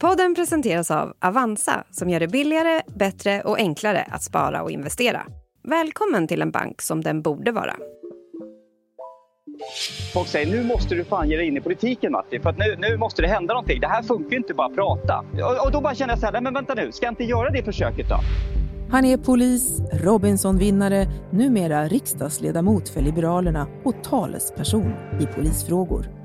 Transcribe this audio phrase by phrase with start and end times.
[0.00, 5.26] Podden presenteras av Avanza som gör det billigare, bättre och enklare att spara och investera.
[5.68, 7.76] Välkommen till en bank som den borde vara.
[10.14, 12.76] Folk säger nu måste du fan ge dig in i politiken Matti, för att nu,
[12.78, 13.80] nu måste det hända någonting.
[13.80, 15.18] Det här funkar ju inte bara att prata.
[15.18, 17.50] Och, och då bara känner jag så här, men vänta nu, ska jag inte göra
[17.50, 18.18] det försöket då?
[18.90, 26.17] Han är polis, Robinson-vinnare, numera riksdagsledamot för Liberalerna och talesperson i polisfrågor.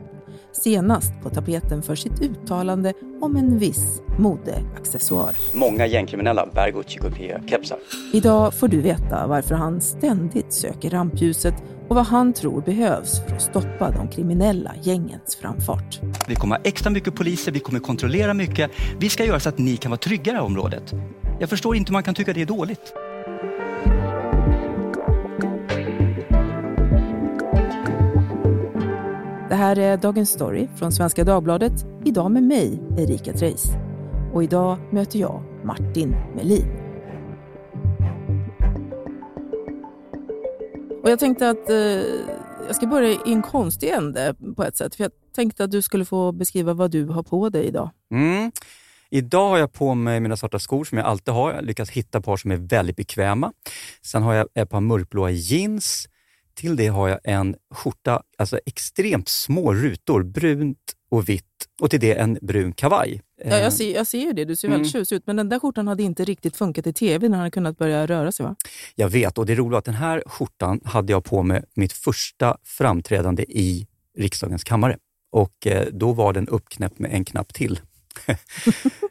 [0.53, 5.35] Senast på tapeten för sitt uttalande om en viss modeaccessoar.
[5.53, 7.77] Många gängkriminella bär Gucci-kupé-kepsar.
[8.13, 11.55] Idag får du veta varför han ständigt söker rampljuset
[11.87, 15.99] och vad han tror behövs för att stoppa de kriminella gängens framfart.
[16.27, 18.71] Vi kommer ha extra mycket poliser, vi kommer kontrollera mycket.
[18.99, 20.93] Vi ska göra så att ni kan vara trygga i det här området.
[21.39, 22.93] Jag förstår inte hur man kan tycka det är dåligt.
[29.53, 31.73] Det här är Dagens Story från Svenska Dagbladet.
[32.05, 33.65] Idag med mig, Erika Treijs.
[34.33, 36.65] Och idag möter jag Martin Melin.
[41.03, 41.77] Och jag tänkte att eh,
[42.67, 44.95] jag ska börja i en konstig ände på ett sätt.
[44.95, 47.89] För jag tänkte att du skulle få beskriva vad du har på dig idag.
[48.11, 48.51] Mm.
[49.09, 51.49] Idag har jag på mig mina svarta skor som jag alltid har.
[51.49, 53.51] Jag har lyckats hitta par som är väldigt bekväma.
[54.01, 56.07] Sen har jag ett par mörkblåa jeans.
[56.55, 61.45] Till det har jag en skjorta, alltså extremt små rutor, brunt och vitt
[61.81, 63.21] och till det en brun kavaj.
[63.45, 65.27] Ja, jag, ser, jag ser ju det, du ser väldigt tjusig ut.
[65.27, 68.05] Men den där skjortan hade inte riktigt funkat i tv när han hade kunnat börja
[68.07, 68.55] röra sig va?
[68.95, 71.93] Jag vet och det roliga är att den här skjortan hade jag på mig mitt
[71.93, 73.87] första framträdande i
[74.17, 74.97] riksdagens kammare.
[75.31, 77.79] Och eh, då var den uppknäppt med en knapp till.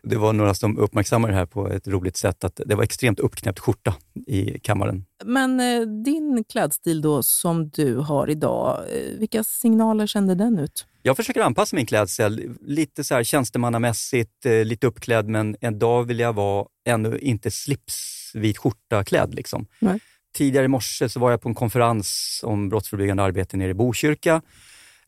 [0.02, 3.20] Det var några som uppmärksammade det här på ett roligt sätt, att det var extremt
[3.20, 3.94] uppknäppt skjorta
[4.26, 5.04] i kammaren.
[5.24, 10.86] Men eh, din klädstil då som du har idag, eh, vilka signaler sände den ut?
[11.02, 16.04] Jag försöker anpassa min klädsel lite så här tjänstemannamässigt, eh, lite uppklädd, men en dag
[16.04, 19.34] vill jag vara ännu inte slips, vit skjorta-klädd.
[19.34, 19.66] Liksom.
[19.78, 20.00] Nej.
[20.34, 24.42] Tidigare i morse så var jag på en konferens om brottsförebyggande arbete nere i Botkyrka.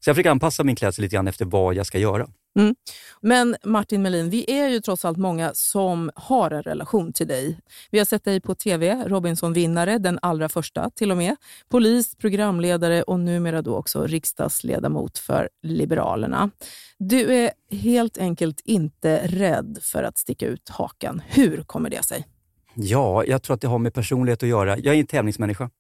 [0.05, 2.29] Så jag försöker anpassa min klädsel lite grann efter vad jag ska göra.
[2.59, 2.75] Mm.
[3.21, 7.59] Men Martin Melin, vi är ju trots allt många som har en relation till dig.
[7.91, 11.37] Vi har sett dig på TV, Robinson-vinnare, den allra första till och med.
[11.69, 16.51] Polis, programledare och numera då också riksdagsledamot för Liberalerna.
[16.99, 21.23] Du är helt enkelt inte rädd för att sticka ut hakan.
[21.27, 22.25] Hur kommer det sig?
[22.75, 24.79] Ja, jag tror att det har med personlighet att göra.
[24.79, 25.71] Jag är en tävlingsmänniska.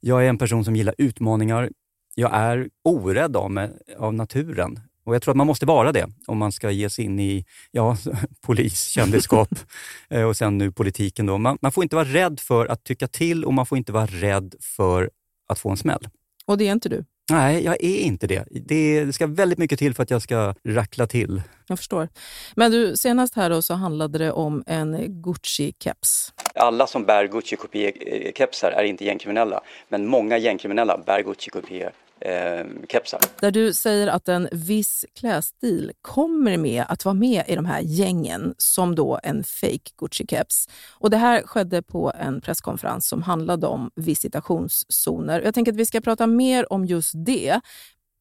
[0.00, 1.70] Jag är en person som gillar utmaningar.
[2.14, 4.80] Jag är orädd av, mig, av naturen.
[5.04, 7.44] Och Jag tror att man måste vara det om man ska ge sig in i
[7.70, 7.96] ja,
[8.40, 9.48] polis, kändisskap
[10.10, 11.26] eh, och sen nu politiken.
[11.26, 11.38] Då.
[11.38, 14.06] Man, man får inte vara rädd för att tycka till och man får inte vara
[14.06, 15.10] rädd för
[15.48, 16.08] att få en smäll.
[16.46, 17.04] Och det är inte du?
[17.30, 18.44] Nej, jag är inte det.
[18.50, 21.42] Det ska väldigt mycket till för att jag ska rackla till.
[21.66, 22.08] Jag förstår.
[22.54, 26.32] Men du, senast här då så handlade det om en Gucci-keps.
[26.54, 33.20] Alla som bär Gucci-kupé-kepsar är inte gängkriminella, men många gängkriminella bär Gucci-kupé eh, kepsar.
[33.40, 37.80] Där du säger att en viss klädstil kommer med att vara med i de här
[37.80, 40.68] gängen som då en fake Gucci-keps.
[40.92, 45.40] Och det här skedde på en presskonferens som handlade om visitationszoner.
[45.40, 47.60] Jag tänker att vi ska prata mer om just det.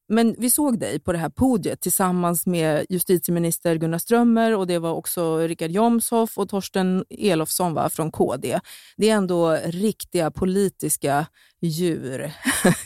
[0.09, 4.79] Men vi såg dig på det här podiet tillsammans med justitieminister Gunnar Strömmer och det
[4.79, 8.59] var också Richard Jomshoff och Torsten Elofsson va, från KD.
[8.97, 11.25] Det är ändå riktiga politiska
[11.61, 12.31] djur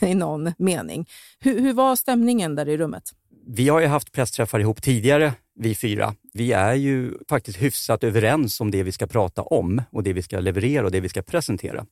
[0.00, 1.08] i någon mening.
[1.40, 3.12] Hur, hur var stämningen där i rummet?
[3.50, 6.14] Vi har ju haft pressträffar ihop tidigare, vi fyra.
[6.32, 10.22] Vi är ju faktiskt hyfsat överens om det vi ska prata om och det vi
[10.22, 11.86] ska leverera och det vi ska presentera.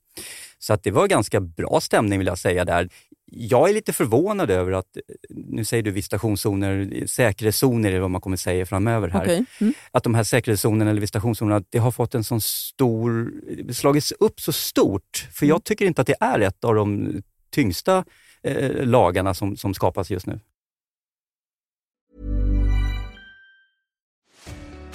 [0.58, 2.88] Så att det var ganska bra stämning vill jag säga där.
[3.32, 4.96] Jag är lite förvånad över att,
[5.28, 9.22] nu säger du visitationszoner, säkerhetszoner är vad man kommer säga framöver här.
[9.22, 9.44] Okej.
[9.60, 9.74] Mm.
[9.90, 13.32] Att de här säkerhetszonerna eller visitationszonerna, det har fått en sån stor,
[13.72, 15.28] slagits upp så stort.
[15.32, 17.12] För jag tycker inte att det är ett av de
[17.50, 18.04] tyngsta
[18.42, 20.40] eh, lagarna som, som skapas just nu.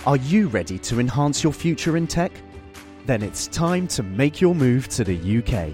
[0.03, 2.31] Are you ready to enhance your future in tech?
[3.05, 5.73] Then it's time to make your move to the UK,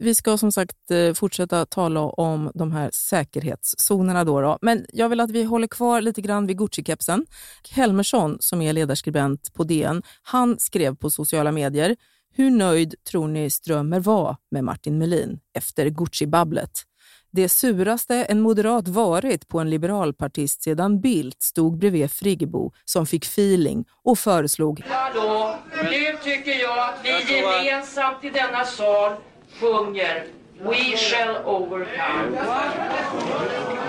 [0.00, 4.24] Vi ska som sagt eh, fortsätta tala om de här säkerhetszonerna.
[4.24, 4.58] Då, då.
[4.62, 7.26] Men jag vill att vi håller kvar lite grann vid Gucci-kepsen.
[7.70, 11.96] Helmersson, som är ledarskribent på DN, han skrev på sociala medier
[12.34, 16.70] Hur nöjd tror ni Strömmer var med Martin Melin efter Gucci-babblet?
[17.30, 23.24] Det suraste en moderat varit på en liberalpartist sedan Bildt stod bredvid Friggebo som fick
[23.24, 29.12] feeling och föreslog Hallå, nu tycker jag att vi gemensamt i denna sal
[29.60, 30.26] sjunger
[30.62, 32.38] We shall overcome.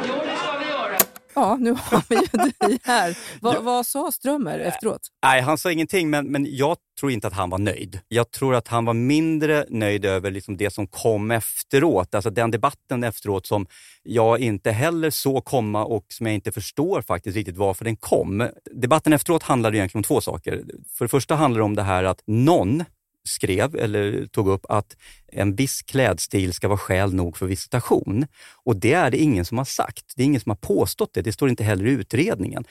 [0.07, 0.97] Jo, det ska vi göra.
[1.35, 3.17] Ja, nu har vi ju dig här.
[3.41, 5.01] Va, vad sa Strömmer efteråt?
[5.23, 7.99] Nej, han sa ingenting, men, men jag tror inte att han var nöjd.
[8.07, 12.15] Jag tror att han var mindre nöjd över liksom det som kom efteråt.
[12.15, 13.65] Alltså den debatten efteråt som
[14.03, 18.47] jag inte heller såg komma och som jag inte förstår faktiskt riktigt varför den kom.
[18.71, 20.63] Debatten efteråt handlade egentligen om två saker.
[20.97, 22.83] För det första handlar det om det här att någon
[23.29, 24.97] skrev eller tog upp att
[25.31, 28.25] en viss klädstil ska vara skäl nog för visitation.
[28.63, 30.05] Och det är det ingen som har sagt.
[30.15, 31.21] Det är ingen som har påstått det.
[31.21, 32.63] Det står inte heller i utredningen.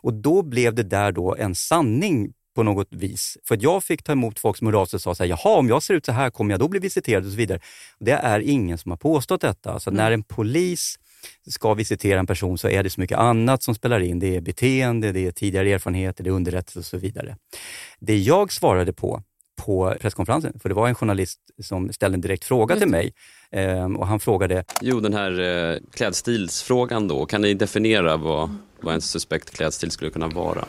[0.00, 3.38] Och då blev det där då en sanning på något vis.
[3.44, 5.30] För att jag fick ta emot folk som hörde av sig och sa så här,
[5.30, 7.60] jaha om jag ser ut så här kommer jag då bli visiterad och så vidare.
[7.98, 9.72] Det är ingen som har påstått detta.
[9.72, 9.96] Alltså mm.
[9.96, 10.98] när en polis
[11.50, 14.18] ska visitera en person så är det så mycket annat som spelar in.
[14.18, 17.36] Det är beteende, det är tidigare erfarenheter, det är underrättelse och så vidare.
[18.00, 19.22] Det jag svarade på
[19.66, 23.12] på presskonferensen, för det var en journalist som ställde en direkt fråga till mig
[23.50, 24.64] ehm, och han frågade...
[24.80, 30.10] Jo, den här eh, klädstilsfrågan då, kan ni definiera vad, vad en suspekt klädstil skulle
[30.10, 30.64] kunna vara?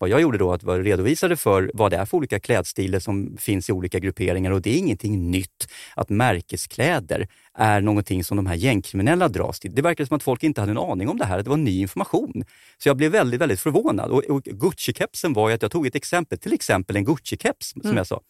[0.00, 3.36] Vad jag gjorde då att jag redovisade för vad det är för olika klädstilar som
[3.36, 8.46] finns i olika grupperingar och det är ingenting nytt att märkeskläder är någonting som de
[8.46, 9.74] här gängkriminella dras till.
[9.74, 11.56] Det verkar som att folk inte hade en aning om det här, att det var
[11.56, 12.44] ny information.
[12.78, 14.10] Så jag blev väldigt, väldigt förvånad.
[14.10, 17.82] Och, och Gucci-kepsen var ju att jag tog ett exempel, till exempel en Gucci-keps som
[17.84, 17.96] mm.
[17.96, 18.20] jag sa.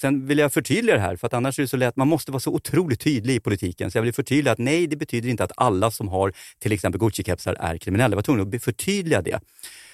[0.00, 2.32] Sen vill jag förtydliga det här, för att annars är det så lätt, man måste
[2.32, 3.90] vara så otroligt tydlig i politiken.
[3.90, 7.00] Så jag vill förtydliga att nej, det betyder inte att alla som har till exempel
[7.00, 8.12] Gucci-kepsar är kriminella.
[8.12, 9.40] Jag var tvungen att förtydliga det.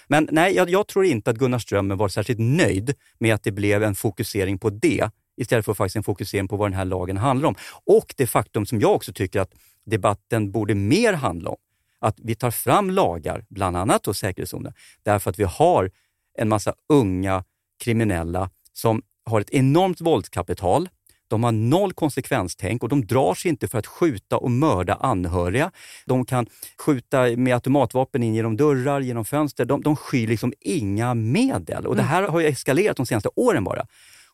[0.06, 3.53] Men nej, jag, jag, tror inte att Gunnar Strömmer var särskilt nöjd med att det
[3.53, 7.17] blev en fokusering på det istället för faktiskt en fokusering på vad den här lagen
[7.17, 7.55] handlar om.
[7.85, 9.55] Och det faktum som jag också tycker att
[9.85, 11.56] debatten borde mer handla om,
[11.99, 15.91] att vi tar fram lagar, bland annat då säkerhetszoner, därför att vi har
[16.38, 17.44] en massa unga
[17.85, 20.88] kriminella som har ett enormt våldskapital,
[21.28, 25.70] de har noll konsekvenstänk och de drar sig inte för att skjuta och mörda anhöriga.
[26.06, 26.46] De kan
[26.78, 29.64] skjuta med automatvapen in genom dörrar, genom fönster.
[29.64, 31.87] De, de skyr liksom inga medel.
[31.87, 32.11] Och Det mm.
[32.11, 33.87] här har ju eskalerat de senaste åren bara.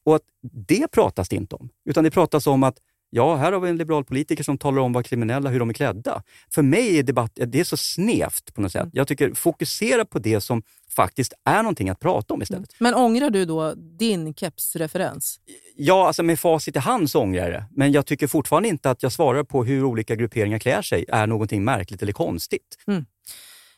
[0.05, 0.23] Och att
[0.69, 2.77] det pratas det inte om, utan det pratas om att
[3.15, 5.75] Ja, här har vi en liberal politiker som talar om vad kriminella, hur de är
[5.75, 6.23] klädda.
[6.51, 8.83] För mig är debatt det är så snävt på något sätt.
[8.83, 8.91] Mm.
[8.95, 10.63] Jag tycker fokusera på det som
[10.97, 12.71] faktiskt är någonting att prata om istället.
[12.79, 15.41] Men ångrar du då din kepsreferens?
[15.77, 17.65] Ja, alltså med facit i hand så ångrar jag det.
[17.71, 21.27] Men jag tycker fortfarande inte att jag svarar på hur olika grupperingar klär sig är
[21.27, 22.79] någonting märkligt eller konstigt.
[22.87, 23.05] Mm.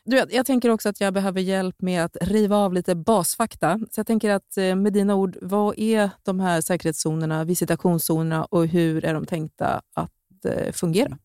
[0.05, 3.79] Du vet, jag tänker också att jag behöver hjälp med att riva av lite basfakta.
[3.91, 8.67] Så jag tänker att eh, med dina ord, vad är de här säkerhetszonerna, visitationszonerna och
[8.67, 11.17] hur är de tänkta att eh, fungera?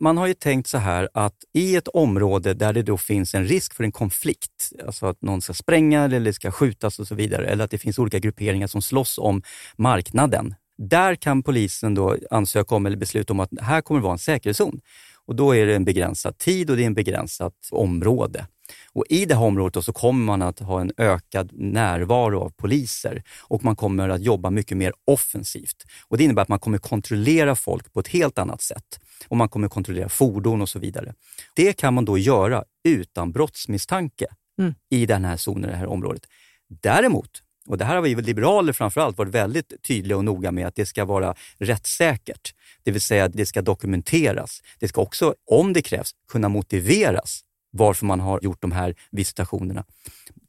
[0.00, 3.44] Man har ju tänkt så här att i ett område där det då finns en
[3.44, 7.46] risk för en konflikt, alltså att någon ska spränga eller ska skjutas och så vidare,
[7.46, 9.42] eller att det finns olika grupperingar som slåss om
[9.76, 10.54] marknaden.
[10.78, 14.18] Där kan polisen då ansöka om eller besluta om att här kommer det vara en
[14.18, 14.80] säkerhetszon.
[15.26, 18.46] Och Då är det en begränsad tid och det är en begränsat område.
[18.92, 23.22] Och I det här området så kommer man att ha en ökad närvaro av poliser
[23.40, 25.84] och man kommer att jobba mycket mer offensivt.
[26.08, 29.48] Och Det innebär att man kommer kontrollera folk på ett helt annat sätt och man
[29.48, 31.14] kommer kontrollera fordon och så vidare.
[31.54, 34.26] Det kan man då göra utan brottsmisstanke
[34.58, 34.74] mm.
[34.90, 36.22] i den här zonen, det här området.
[36.82, 40.74] Däremot och det här har vi liberaler framförallt varit väldigt tydliga och noga med att
[40.74, 42.54] det ska vara rättssäkert.
[42.82, 44.62] Det vill säga att det ska dokumenteras.
[44.78, 49.84] Det ska också, om det krävs, kunna motiveras varför man har gjort de här visitationerna.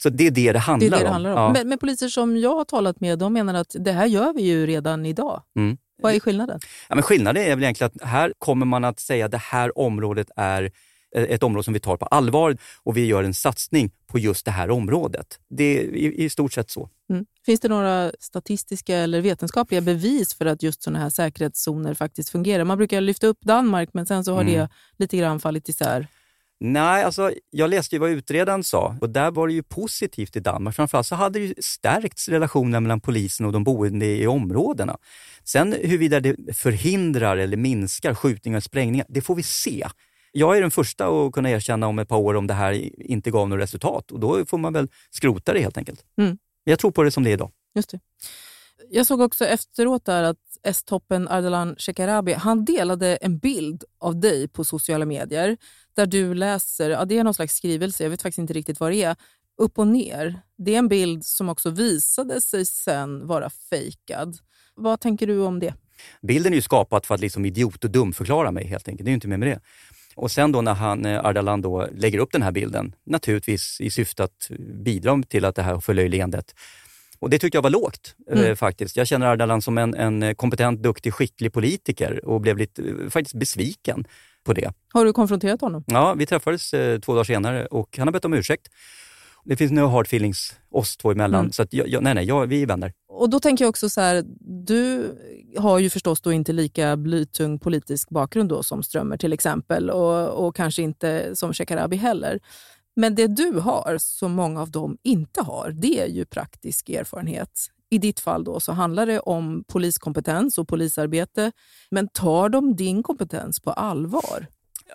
[0.03, 1.37] Så det är det det handlar, det är det det handlar om.
[1.37, 1.43] om.
[1.43, 1.53] Ja.
[1.53, 4.41] Men, men, poliser som jag har talat med, de menar att det här gör vi
[4.41, 5.43] ju redan idag.
[5.57, 5.77] Mm.
[6.01, 6.59] Vad är skillnaden?
[6.89, 9.77] Ja, men skillnaden är väl egentligen att här kommer man att säga att det här
[9.77, 10.71] området är
[11.15, 14.51] ett område som vi tar på allvar och vi gör en satsning på just det
[14.51, 15.39] här området.
[15.49, 16.89] Det är i, i stort sett så.
[17.09, 17.25] Mm.
[17.45, 22.63] Finns det några statistiska eller vetenskapliga bevis för att just sådana här säkerhetszoner faktiskt fungerar?
[22.63, 24.53] Man brukar lyfta upp Danmark, men sen så har mm.
[24.53, 26.07] det lite grann fallit isär.
[26.59, 30.39] Nej, alltså, jag läste ju vad utredaren sa och där var det ju positivt i
[30.39, 30.75] Danmark.
[30.75, 34.97] Framförallt så hade det ju stärkts relationen mellan polisen och de boende i områdena.
[35.43, 39.87] Sen huruvida det förhindrar eller minskar skjutningar och sprängningar, det får vi se.
[40.31, 43.31] Jag är den första att kunna erkänna om ett par år om det här inte
[43.31, 46.05] gav något resultat och då får man väl skrota det helt enkelt.
[46.17, 46.37] Mm.
[46.63, 47.51] Jag tror på det som det är idag.
[47.75, 47.99] Just det.
[48.89, 54.47] Jag såg också efteråt där att S-toppen Ardalan Shekarabi han delade en bild av dig
[54.47, 55.57] på sociala medier
[55.99, 58.91] där du läser, ja, det är någon slags skrivelse, jag vet faktiskt inte riktigt vad
[58.91, 59.15] det är,
[59.57, 60.41] upp och ner.
[60.57, 64.37] Det är en bild som också visade sig sen vara fejkad.
[64.75, 65.73] Vad tänker du om det?
[66.21, 69.05] Bilden är ju skapad för att liksom idiot och dumförklara mig helt enkelt.
[69.05, 69.59] Det är ju inte mer med det.
[70.15, 73.91] Och sen då när han, eh, Ardalan då lägger upp den här bilden, naturligtvis i
[73.91, 74.51] syfte att
[74.83, 76.55] bidra till att det här förlöjligandet.
[77.19, 78.51] Och det tyckte jag var lågt eh, mm.
[78.51, 78.97] eh, faktiskt.
[78.97, 83.35] Jag känner Ardalan som en, en kompetent, duktig, skicklig politiker och blev lite eh, faktiskt
[83.35, 84.05] besviken
[84.45, 84.73] på det.
[84.93, 85.83] Har du konfronterat honom?
[85.87, 88.67] Ja, vi träffades eh, två dagar senare och han har bett om ursäkt.
[89.45, 91.39] Det finns no hard feelings oss två emellan.
[91.39, 91.51] Mm.
[91.51, 92.93] Så jag, jag, nej, nej, jag, vi är vänner.
[93.09, 94.23] Och då tänker jag också så här,
[94.65, 95.15] du
[95.57, 100.47] har ju förstås då inte lika blytung politisk bakgrund då som Strömmer till exempel och,
[100.47, 102.39] och kanske inte som Shekarabi heller.
[102.95, 107.69] Men det du har, som många av dem inte har, det är ju praktisk erfarenhet.
[107.89, 111.51] I ditt fall då så handlar det om poliskompetens och polisarbete.
[111.91, 114.47] Men tar de din kompetens på allvar?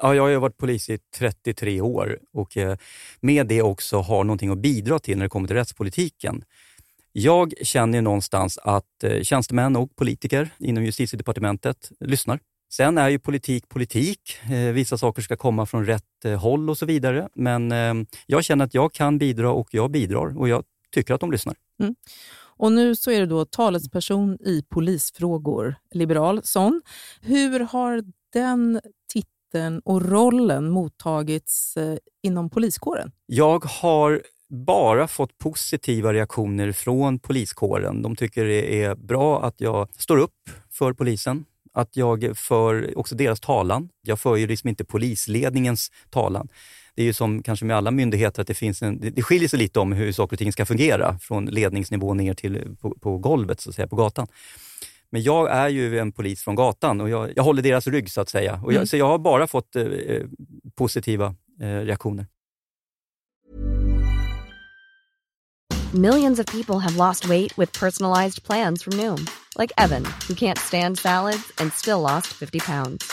[0.03, 2.77] Ja, jag har varit polis i 33 år och eh,
[3.21, 6.45] med det också har någonting att bidra till när det kommer till rättspolitiken.
[7.13, 12.39] Jag känner någonstans att eh, tjänstemän och politiker inom justitiedepartementet lyssnar.
[12.73, 14.21] Sen är ju politik politik.
[14.51, 17.29] Eh, vissa saker ska komma från rätt håll och så vidare.
[17.35, 17.73] Men
[18.27, 21.55] jag känner att jag kan bidra och jag bidrar och jag tycker att de lyssnar.
[21.81, 21.95] Mm.
[22.57, 26.83] Och nu så är du då talesperson i polisfrågor, liberal sån.
[27.21, 28.81] Hur har den
[29.13, 33.13] titeln och rollen mottagits eh, inom poliskåren?
[33.27, 38.03] Jag har bara fått positiva reaktioner från poliskåren.
[38.03, 43.15] De tycker det är bra att jag står upp för polisen, att jag för också
[43.15, 43.89] deras talan.
[44.03, 46.49] Jag för ju liksom inte polisledningens talan.
[46.95, 49.59] Det är ju som kanske med alla myndigheter att det finns en, det skiljer sig
[49.59, 53.61] lite om hur saker och ting ska fungera från ledningsnivå ner till på, på golvet,
[53.61, 54.27] så att säga, på gatan.
[55.11, 58.21] Men jag är ju en polis från gatan och jag, jag håller deras rygg så
[58.21, 58.61] att säga.
[58.65, 58.87] Och jag, mm.
[58.87, 59.85] Så jag har bara fått eh,
[60.75, 62.27] positiva eh, reaktioner.
[65.95, 69.27] Millions of people have lost weight with personalized plans from Noom.
[69.57, 73.13] Like Evan, who can't stand salads and still lost 50 pounds.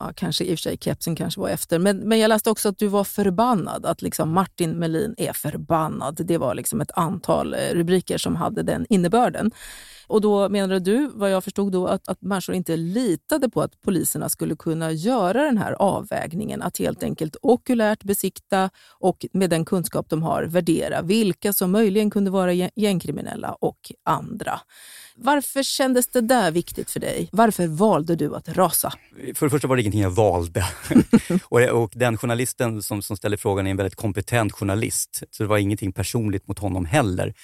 [0.00, 2.68] ja, kanske i och för sig kepsen kanske var efter, men, men jag läste också
[2.68, 3.86] att du var förbannad.
[3.86, 6.20] Att liksom Martin Melin är förbannad.
[6.24, 9.50] Det var liksom ett antal eh, rubriker som hade den innebörden.
[10.10, 13.80] Och då menade du, vad jag förstod då, att, att människor inte litade på att
[13.80, 16.62] poliserna skulle kunna göra den här avvägningen.
[16.62, 22.10] Att helt enkelt okulärt besikta och med den kunskap de har värdera vilka som möjligen
[22.10, 24.60] kunde vara gängkriminella och andra.
[25.16, 27.28] Varför kändes det där viktigt för dig?
[27.32, 28.92] Varför valde du att rasa?
[29.34, 30.64] För det första var det ingenting jag valde.
[31.44, 35.48] och, och, den journalisten som, som ställer frågan är en väldigt kompetent journalist, så det
[35.48, 37.34] var ingenting personligt mot honom heller.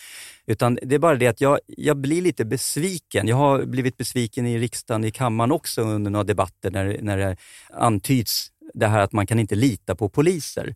[0.46, 3.28] Utan det är bara det att jag, jag blir lite besviken.
[3.28, 7.36] Jag har blivit besviken i riksdagen, i kammaren också under några debatter när, när det
[7.70, 10.74] antyds det här att man kan inte lita på poliser.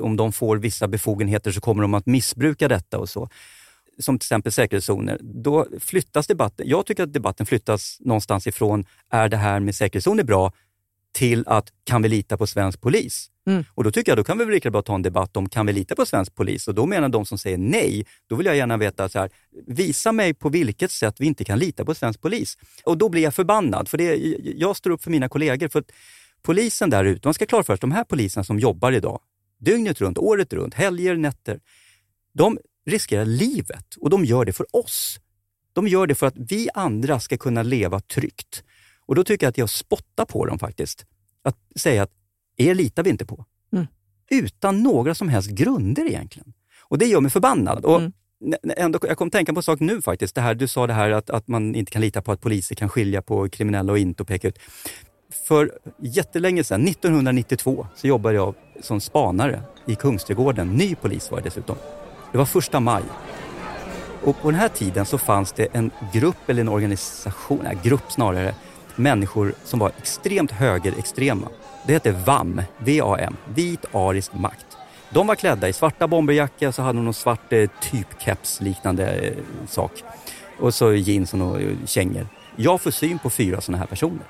[0.00, 3.28] Om de får vissa befogenheter så kommer de att missbruka detta och så
[4.02, 6.68] som till exempel säkerhetszoner, då flyttas debatten.
[6.68, 10.52] Jag tycker att debatten flyttas någonstans ifrån, är det här med säkerhetszoner bra?
[11.20, 13.30] Till att kan vi lita på svensk polis?
[13.46, 13.64] Mm.
[13.74, 15.66] Och då tycker jag då kan vi väl lika bra ta en debatt om kan
[15.66, 16.68] vi lita på svensk polis?
[16.68, 19.30] Och då menar de som säger nej, då vill jag gärna veta så här,
[19.66, 22.58] visa mig på vilket sätt vi inte kan lita på svensk polis.
[22.84, 24.16] Och då blir jag förbannad, för det,
[24.56, 25.68] jag står upp för mina kollegor.
[25.68, 25.84] För
[26.42, 29.20] polisen där ute, man ska klara för sig, de här poliserna som jobbar idag,
[29.58, 31.60] dygnet runt, året runt, helger, nätter,
[32.34, 35.20] de riskerar livet och de gör det för oss.
[35.72, 38.64] De gör det för att vi andra ska kunna leva tryggt.
[39.06, 41.06] Och då tycker jag att jag spottar på dem faktiskt.
[41.42, 42.10] Att säga att
[42.56, 43.44] er litar vi inte på.
[43.72, 43.86] Mm.
[44.30, 46.52] Utan några som helst grunder egentligen.
[46.80, 47.84] Och det gör mig förbannad.
[47.84, 48.12] Och mm.
[48.76, 50.34] ändå, jag kom att tänka på en sak nu faktiskt.
[50.34, 52.74] Det här, du sa det här att, att man inte kan lita på att poliser
[52.74, 54.58] kan skilja på kriminella och inte och peka ut.
[55.48, 60.68] För jättelänge sedan, 1992, så jobbade jag som spanare i Kungsträdgården.
[60.68, 61.76] Ny polis var jag dessutom.
[62.32, 63.02] Det var första maj.
[64.24, 68.12] Och på den här tiden så fanns det en grupp eller en organisation, nej, grupp
[68.12, 68.54] snarare,
[69.00, 71.48] människor som var extremt högerextrema.
[71.86, 74.66] Det hette VAM, V-A-M, Vit arisk makt.
[75.10, 79.12] De var klädda i svarta bomberjackor och så hade de någon svart eh, typkeps liknande
[79.12, 79.32] eh,
[79.68, 79.92] sak.
[80.58, 82.26] Och så jeans och några eh, kängor.
[82.56, 84.24] Jag får syn på fyra sådana här personer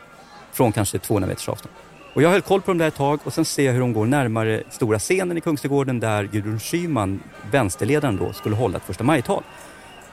[0.53, 1.75] från kanske 200 meters avstånd.
[2.15, 3.93] Och jag höll koll på dem där ett tag och sen ser jag hur de
[3.93, 9.05] går närmare stora scenen i Kungsträdgården där Gudrun Schyman, vänsterledaren då, skulle hålla ett första
[9.05, 9.43] majtal.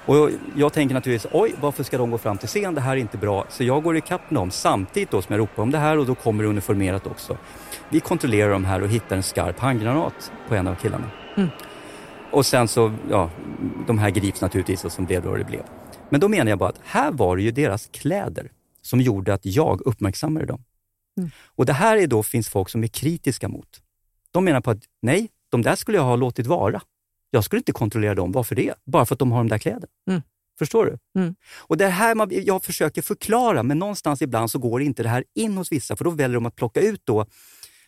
[0.07, 2.75] Och jag tänker naturligtvis, oj, varför ska de gå fram till scen?
[2.75, 3.45] Det här är inte bra.
[3.49, 6.05] Så jag går ikapp med dem samtidigt då som jag ropar om det här och
[6.05, 7.37] då kommer det uniformerat också.
[7.89, 11.11] Vi kontrollerar de här och hittar en skarp handgranat på en av killarna.
[11.37, 11.49] Mm.
[12.31, 13.29] Och sen så, ja,
[13.87, 15.63] de här grips naturligtvis och som blev då det blev.
[16.09, 19.45] Men då menar jag bara att här var det ju deras kläder som gjorde att
[19.45, 20.63] jag uppmärksammade dem.
[21.17, 21.29] Mm.
[21.55, 23.81] Och det här är då finns folk som är kritiska mot.
[24.31, 26.81] De menar på att nej, de där skulle jag ha låtit vara.
[27.29, 28.31] Jag skulle inte kontrollera dem.
[28.31, 28.73] Varför det?
[28.85, 29.87] Bara för att de har de där kläderna.
[30.09, 30.21] Mm.
[30.59, 31.21] Förstår du?
[31.21, 31.35] Mm.
[31.57, 35.23] Och det här man, jag försöker förklara, men någonstans ibland så går inte det här
[35.35, 37.25] in hos vissa, för då väljer de att plocka ut då,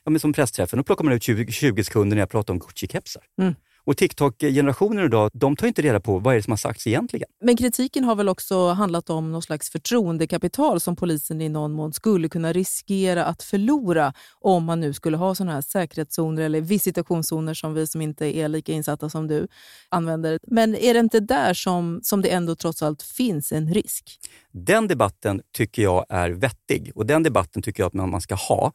[0.04, 2.60] ja, men som pressträffen, då plockar man ut 20, 20 sekunder när jag pratar om
[2.60, 3.22] Gucci-kepsar.
[3.42, 3.56] Mm.
[3.90, 7.30] Och TikTok-generationen idag, de tar inte reda på vad är det som har sagts egentligen.
[7.44, 11.94] Men kritiken har väl också handlat om någon slags förtroendekapital som polisen i någon mån
[11.94, 17.54] skulle kunna riskera att förlora om man nu skulle ha sådana här säkerhetszoner eller visitationszoner
[17.54, 19.48] som vi som inte är lika insatta som du
[19.90, 20.40] använder.
[20.48, 24.20] Men är det inte där som, som det ändå trots allt finns en risk?
[24.52, 28.36] Den debatten tycker jag är vettig och den debatten tycker jag att man man ska
[28.36, 28.72] ha.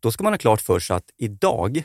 [0.00, 1.84] Då ska man ha klart för sig att idag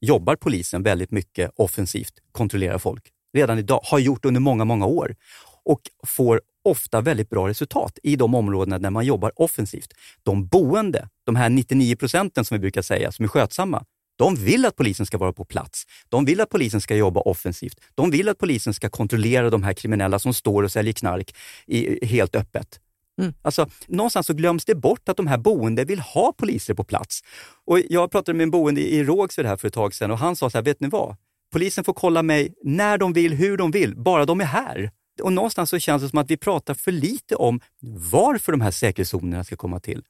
[0.00, 3.02] jobbar polisen väldigt mycket offensivt, kontrollerar folk.
[3.32, 5.16] Redan idag, har gjort under många, många år
[5.64, 9.92] och får ofta väldigt bra resultat i de områdena där man jobbar offensivt.
[10.22, 13.84] De boende, de här 99 procenten som vi brukar säga, som är skötsamma,
[14.18, 15.84] de vill att polisen ska vara på plats.
[16.08, 17.80] De vill att polisen ska jobba offensivt.
[17.94, 21.34] De vill att polisen ska kontrollera de här kriminella som står och säljer knark
[21.66, 22.80] i, helt öppet.
[23.20, 23.34] Mm.
[23.42, 27.20] Alltså, någonstans så glöms det bort att de här boende vill ha poliser på plats.
[27.64, 30.36] Och jag pratade med en boende i Rågsved här för ett tag sedan och han
[30.36, 31.16] sa så här, vet ni vad?
[31.52, 34.90] Polisen får kolla mig när de vill, hur de vill, bara de är här.
[35.22, 37.60] Och någonstans så känns det som att vi pratar för lite om
[38.12, 40.02] varför de här säkerhetszonerna ska komma till.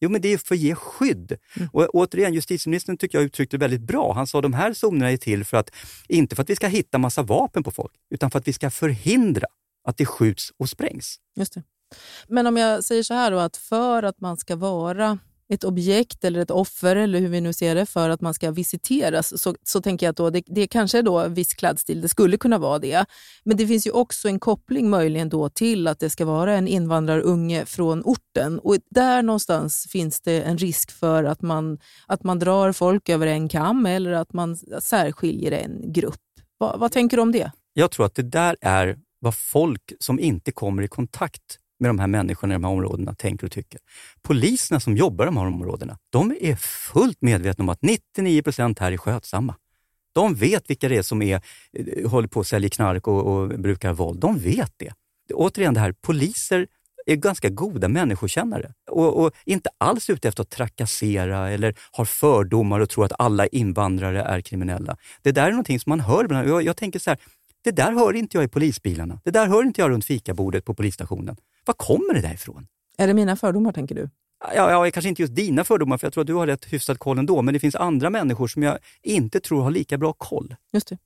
[0.00, 1.36] Jo, men det är för att ge skydd.
[1.72, 4.12] Och återigen, justitieministern tycker jag uttryckte det väldigt bra.
[4.12, 5.70] Han sa att de här zonerna är till för att,
[6.08, 8.70] inte för att vi ska hitta massa vapen på folk, utan för att vi ska
[8.70, 9.46] förhindra
[9.84, 11.16] att det skjuts och sprängs.
[11.36, 11.62] Just det.
[12.28, 16.24] Men om jag säger så här då, att för att man ska vara ett objekt
[16.24, 19.54] eller ett offer, eller hur vi nu ser det, för att man ska visiteras, så,
[19.62, 22.36] så tänker jag att då, det, det kanske är då en viss klädstil, det skulle
[22.36, 23.04] kunna vara det.
[23.44, 26.68] Men det finns ju också en koppling möjligen då till att det ska vara en
[26.68, 28.58] invandrarunge från orten.
[28.58, 33.26] Och där någonstans finns det en risk för att man, att man drar folk över
[33.26, 36.20] en kam eller att man särskiljer en grupp.
[36.58, 37.52] Va, vad tänker du om det?
[37.72, 41.98] Jag tror att det där är vad folk som inte kommer i kontakt med de
[41.98, 43.80] här människorna i de här områdena tänker och tycker.
[44.22, 46.56] Poliserna som jobbar i de här områdena, de är
[46.92, 49.54] fullt medvetna om att 99 procent här är skötsamma.
[50.12, 51.40] De vet vilka det är som är,
[51.72, 54.20] eh, håller på att sälja knark och, och brukar våld.
[54.20, 54.92] De vet det.
[55.34, 56.66] Återigen det här, poliser
[57.06, 62.80] är ganska goda människokännare och, och inte alls ute efter att trakassera eller har fördomar
[62.80, 64.96] och tror att alla invandrare är kriminella.
[65.22, 66.48] Det där är någonting som man hör ibland.
[66.48, 67.18] Jag, jag tänker så här,
[67.64, 69.20] det där hör inte jag i polisbilarna.
[69.24, 71.36] Det där hör inte jag runt fikabordet på polisstationen.
[71.64, 72.66] Var kommer det där ifrån?
[72.98, 74.08] Är det mina fördomar tänker du?
[74.54, 76.98] Ja, ja, kanske inte just dina fördomar, för jag tror att du har rätt hyfsad
[76.98, 80.54] koll ändå, men det finns andra människor som jag inte tror har lika bra koll.
[80.72, 80.98] Just det.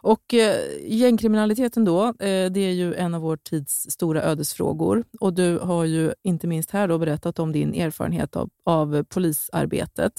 [0.00, 0.56] Och eh,
[0.86, 5.04] gängkriminaliteten då, eh, det är ju en av vår tids stora ödesfrågor.
[5.20, 10.12] Och du har ju inte minst här då berättat om din erfarenhet av, av polisarbetet.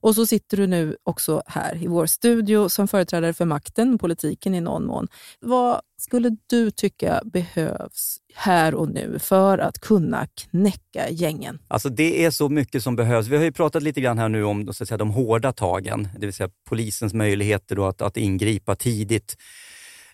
[0.00, 4.54] Och så sitter du nu också här i vår studio som företrädare för makten, politiken
[4.54, 5.08] i någon mån.
[5.40, 11.58] Vad skulle du tycka behövs här och nu för att kunna knäcka gängen?
[11.68, 13.26] Alltså det är så mycket som behövs.
[13.26, 16.08] Vi har ju pratat lite grann här nu om så att säga, de hårda tagen,
[16.18, 19.36] det vill säga polisens möjligheter då att, att ingripa tidigt.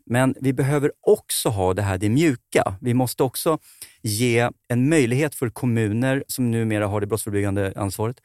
[0.06, 2.76] Men vi behöver också ha det här det mjuka.
[2.80, 3.58] Vi måste också
[4.02, 8.16] ge en möjlighet för kommuner som numera har det brottsförebyggande ansvaret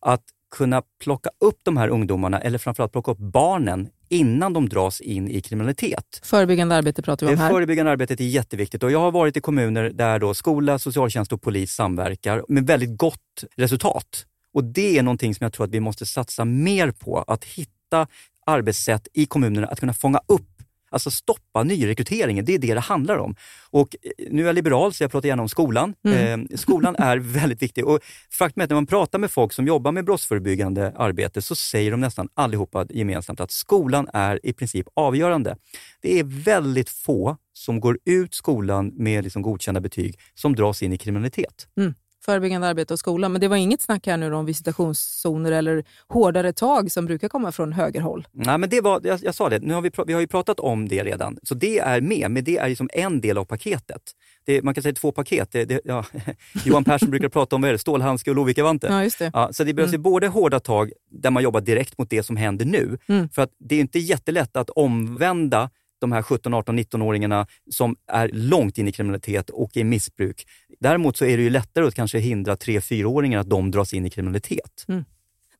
[0.00, 5.00] att kunna plocka upp de här ungdomarna, eller framförallt plocka upp barnen, innan de dras
[5.00, 6.20] in i kriminalitet.
[6.22, 7.50] Förebyggande arbete pratar vi om Det här.
[7.50, 11.42] förebyggande arbetet är jätteviktigt och jag har varit i kommuner där då skola, socialtjänst och
[11.42, 14.26] polis samverkar med väldigt gott resultat.
[14.54, 18.06] Och det är någonting som jag tror att vi måste satsa mer på, att hitta
[18.46, 20.55] arbetssätt i kommunerna att kunna fånga upp
[20.96, 23.36] Alltså stoppa nyrekryteringen, det är det det handlar om.
[23.70, 25.94] Och eh, nu är jag liberal så jag pratar gärna om skolan.
[26.04, 26.46] Mm.
[26.50, 29.66] Eh, skolan är väldigt viktig och faktum är att när man pratar med folk som
[29.66, 34.86] jobbar med brottsförebyggande arbete så säger de nästan allihopa gemensamt att skolan är i princip
[34.94, 35.56] avgörande.
[36.02, 40.92] Det är väldigt få som går ut skolan med liksom godkända betyg som dras in
[40.92, 41.68] i kriminalitet.
[41.78, 41.94] Mm.
[42.26, 43.28] Förebyggande arbete och skola.
[43.28, 47.52] Men det var inget snack här nu om visitationszoner eller hårdare tag som brukar komma
[47.52, 48.26] från högerhåll.
[48.32, 50.60] Nej, men det var, jag, jag sa det, nu har vi, vi har ju pratat
[50.60, 54.02] om det redan, så det är med, men det är liksom en del av paketet.
[54.46, 55.52] Det, man kan säga två paket.
[55.52, 56.04] Det, det, ja,
[56.64, 58.92] Johan Persson brukar prata om det, stålhandske och Lovikkavanten.
[58.92, 59.30] Ja, just det.
[59.34, 60.02] Ja, så det behövs Mm.
[60.02, 62.98] både hårda tag där man jobbar direkt mot det som händer nu.
[63.08, 63.28] Mm.
[63.28, 68.30] För att det är inte jättelätt att omvända de här 17, 18, 19-åringarna som är
[68.32, 70.46] långt in i kriminalitet och i missbruk.
[70.80, 74.10] Däremot så är det ju lättare att kanske hindra 3-4-åringar att de dras in i
[74.10, 74.84] kriminalitet.
[74.88, 75.04] Mm.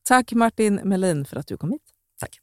[0.03, 1.81] Tack Martin Melin för att du kom hit.
[2.19, 2.39] Tack.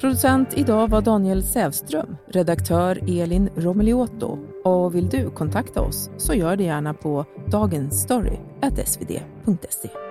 [0.00, 4.38] Producent idag var Daniel Sävström, redaktör Elin Romeliotto.
[4.64, 10.05] Och vill du kontakta oss så gör det gärna på dagensstory.svd.se.